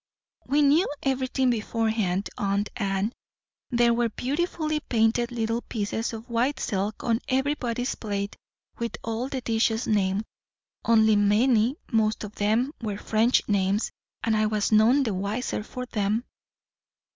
"We 0.47 0.63
knew 0.63 0.87
everything 1.03 1.51
beforehand, 1.51 2.31
aunt 2.35 2.71
Anne. 2.75 3.11
There 3.69 3.93
were 3.93 4.09
beautifully 4.09 4.79
painted 4.79 5.31
little 5.31 5.61
pieces 5.61 6.11
of 6.11 6.27
white 6.27 6.59
silk 6.59 7.03
on 7.03 7.19
everybody's 7.27 7.93
plate, 7.93 8.35
with 8.79 8.97
all 9.03 9.27
the 9.29 9.41
dishes 9.41 9.85
named; 9.85 10.23
only 10.83 11.15
many, 11.15 11.75
most 11.91 12.23
of 12.23 12.33
them, 12.33 12.73
were 12.81 12.97
French 12.97 13.47
names, 13.47 13.91
and 14.23 14.35
I 14.35 14.47
was 14.47 14.71
none 14.71 15.03
the 15.03 15.13
wiser 15.13 15.61
for 15.61 15.85
them." 15.85 16.23